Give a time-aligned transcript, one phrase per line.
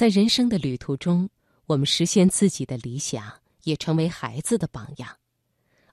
[0.00, 1.28] 在人生的旅途中，
[1.66, 3.30] 我们实现自己的理想，
[3.64, 5.14] 也成为孩子的榜样。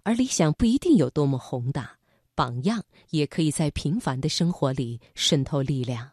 [0.03, 1.91] 而理想不一定有多么宏大，
[2.33, 6.09] 榜样也可以在平凡的生活里渗透力量。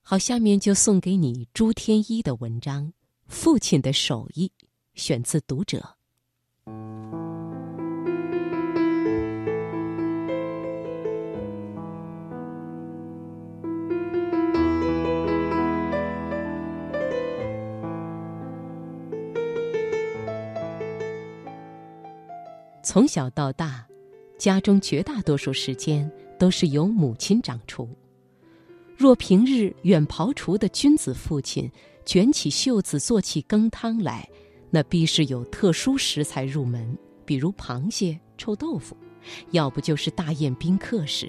[0.00, 2.86] 好，下面就送给你朱天一的文章
[3.26, 4.46] 《父亲的手艺》，
[4.94, 5.78] 选自《读者》。
[22.86, 23.84] 从小到大，
[24.38, 26.08] 家中绝大多数时间
[26.38, 27.88] 都是由母亲掌厨。
[28.96, 31.68] 若平日远庖厨的君子父亲
[32.04, 34.24] 卷起袖子做起羹汤来，
[34.70, 38.96] 那必是有特殊食材入门，比如螃蟹、臭豆腐，
[39.50, 41.28] 要不就是大宴宾客时。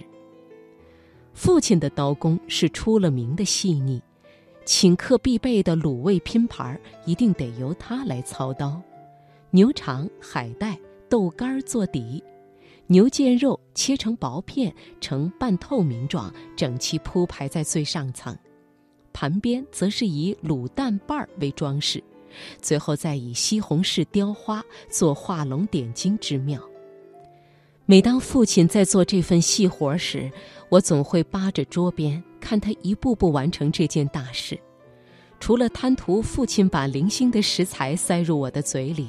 [1.33, 3.99] 父亲的刀工是出了名的细腻，
[4.63, 8.79] 请客必备的卤味拼盘一定得由他来操刀，
[9.49, 10.77] 牛肠、海带。
[11.09, 12.21] 豆干做底，
[12.87, 18.37] 牛腱肉切成薄片，呈半透明状，整齐铺排在最上层。
[19.13, 22.03] 盘边则是以卤蛋瓣儿为装饰，
[22.61, 26.61] 最后再以西红柿雕花做画龙点睛之妙。
[27.85, 30.29] 每当父亲在做这份细活时，
[30.69, 34.59] 我总会扒着桌边看他一步步完成这件大事。
[35.39, 39.07] 除了贪图父亲把零星的食材塞入我的嘴里。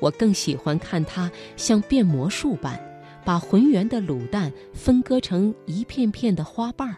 [0.00, 2.78] 我更喜欢看他像变魔术般，
[3.24, 6.96] 把浑圆的卤蛋分割成一片片的花瓣儿。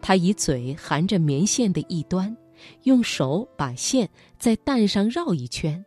[0.00, 2.36] 他以嘴含着棉线的一端，
[2.82, 5.84] 用手把线在蛋上绕一圈，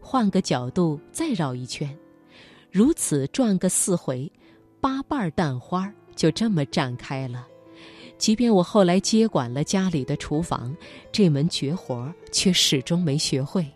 [0.00, 1.92] 换个角度再绕一圈，
[2.70, 4.30] 如此转个四回，
[4.80, 7.46] 八瓣蛋花就这么绽开了。
[8.18, 10.74] 即便我后来接管了家里的厨房，
[11.12, 13.66] 这门绝活却始终没学会。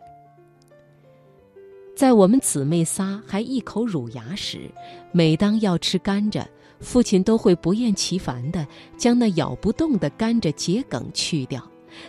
[2.00, 4.70] 在我们姊妹仨还一口乳牙时，
[5.12, 6.42] 每当要吃甘蔗，
[6.80, 8.66] 父亲都会不厌其烦地
[8.96, 11.62] 将那咬不动的甘蔗桔梗去掉，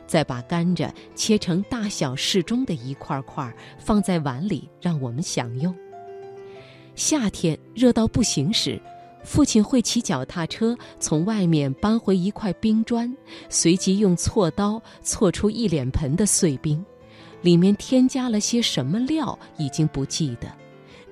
[0.08, 5.76] 再把甘蔗切成大小适中的一块块，放在碗里让我们享用。
[6.96, 8.82] 夏天热到不行时，
[9.26, 13.14] 父亲会骑脚踏车从外面搬回一块冰砖，
[13.50, 16.82] 随即用锉刀锉出一脸盆的碎冰。
[17.42, 20.48] 里面添加了些什么料，已经不记得，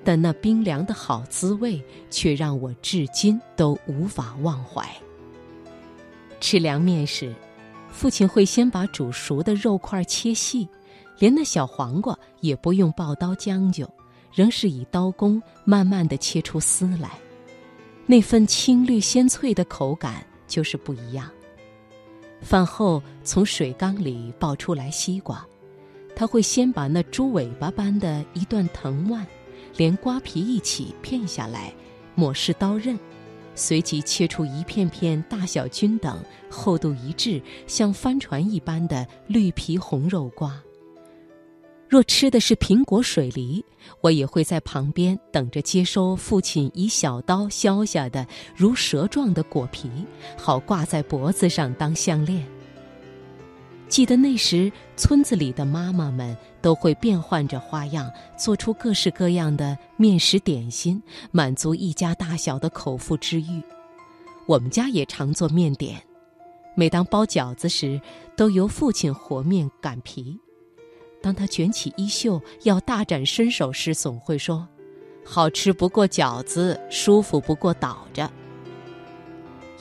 [0.04, 4.88] 但那冰凉的好滋味却让我至今都无法忘怀。
[6.40, 7.34] 吃凉面时，
[7.90, 10.68] 父亲会先把煮熟的肉块切细，
[11.18, 13.88] 连那小黄瓜也不用刨刀将就，
[14.32, 17.10] 仍是以刀工慢慢的切出丝来，
[18.06, 21.28] 那份青绿鲜脆的口感就是不一样。
[22.40, 25.44] 饭后从水缸里抱出来西瓜。
[26.20, 29.26] 他会先把那猪尾巴般的一段藤蔓，
[29.78, 31.72] 连瓜皮一起片下来，
[32.14, 32.98] 抹拭刀刃，
[33.54, 40.62] 随即切出一片片大小均等、厚度一致、像帆船一般的绿皮红肉瓜。
[41.88, 43.64] 若吃的是苹果水梨，
[44.02, 49.90] 我也会在旁边等着接收父亲以小刀削下的如蛇状的果皮，
[50.36, 52.46] 好挂在脖子上当项链。
[53.90, 58.08] 记得那时，村子里的妈妈们都会变换着花样，
[58.38, 61.02] 做出各式各样的面食点心，
[61.32, 63.60] 满足一家大小的口腹之欲。
[64.46, 66.00] 我们家也常做面点，
[66.76, 68.00] 每当包饺子时，
[68.36, 70.38] 都由父亲和面擀皮。
[71.20, 74.68] 当他卷起衣袖要大展身手时，总会说
[75.26, 78.30] ：“好吃不过饺子，舒服不过倒着。”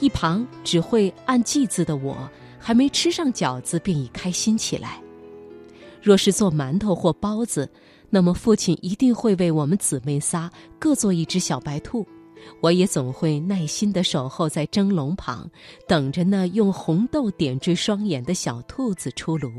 [0.02, 2.28] 一旁只会按记字的我。
[2.60, 5.02] 还没吃上饺子，便已开心起来。
[6.02, 7.70] 若是做馒头或包子，
[8.10, 12.06] 那么父亲一定会为我们姊妹仨各做一只小白兔，
[12.62, 15.50] 我也总会耐心地守候在蒸笼旁，
[15.88, 19.52] 等着那用红豆点缀双眼的小兔子出炉。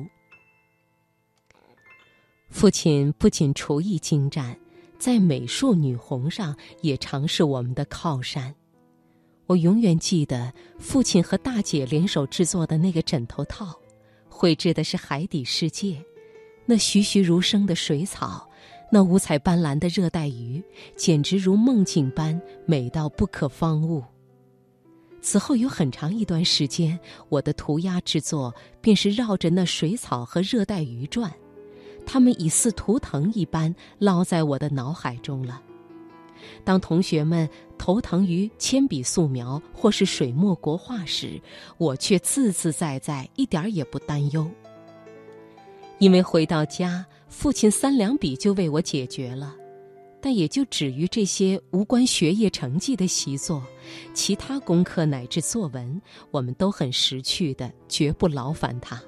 [2.49, 4.57] 父亲不仅厨艺精湛，
[4.99, 8.53] 在美术女红上也常是我们的靠山。
[9.51, 13.77] 我永远记得父亲和大姐联手制作的那个枕头套，
[14.29, 16.01] 绘制的是海底世界，
[16.67, 18.49] 那栩栩如生的水草，
[18.93, 20.63] 那五彩斑斓的热带鱼，
[20.95, 24.05] 简直如梦境般美到不可方物。
[25.21, 26.97] 此后有很长一段时间，
[27.29, 31.29] 我的涂鸦制作便是绕着那水草和热带鱼转，
[32.07, 35.61] 它们已似图腾一般烙在我的脑海中了。
[36.65, 37.49] 当同学们
[37.79, 41.41] 头疼于铅笔素描或是水墨国画时，
[41.79, 44.51] 我却自自在在，一点也不担忧。
[45.99, 49.55] 因为回到家，父亲三两笔就为我解决了，
[50.21, 53.63] 但也就止于这些无关学业成绩的习作，
[54.15, 56.01] 其他功课乃至作文，
[56.31, 59.01] 我们都很识趣的，绝不劳烦他。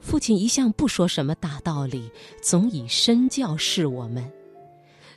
[0.00, 2.10] 父亲一向不说什么大道理，
[2.42, 4.28] 总以身教示我们。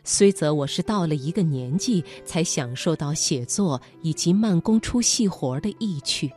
[0.03, 6.31] 虽则我是到了一个年纪才享受到写作以及慢工出细活的意趣，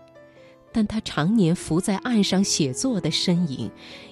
[0.73, 3.71] 但他常年浮在岸上写作的身影，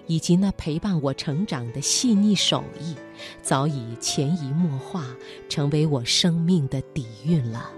[0.09, 2.97] 以及那陪伴我成长的细腻手艺，
[3.43, 5.07] 早已潜移默化，
[5.49, 7.71] 成为我生命的底蕴了。